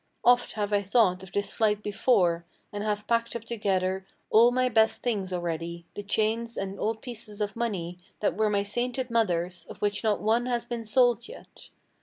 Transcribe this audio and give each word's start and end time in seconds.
Oft 0.23 0.53
have 0.53 0.73
I 0.73 0.81
thought 0.81 1.21
of 1.21 1.31
this 1.31 1.53
flight 1.53 1.83
before; 1.83 2.43
and 2.73 2.83
have 2.83 3.05
packed 3.05 3.35
up 3.35 3.43
together 3.43 4.03
All 4.31 4.49
my 4.49 4.67
best 4.67 5.03
things 5.03 5.31
already, 5.31 5.85
the 5.93 6.01
chains 6.01 6.57
and 6.57 6.79
old 6.79 7.03
pieces 7.03 7.39
of 7.39 7.55
money 7.55 7.99
That 8.19 8.35
were 8.35 8.49
my 8.49 8.63
sainted 8.63 9.11
mother's, 9.11 9.63
of 9.65 9.77
which 9.77 10.03
not 10.03 10.19
one 10.19 10.47
has 10.47 10.65
been 10.65 10.85
sold 10.85 11.27
yet. 11.27 11.69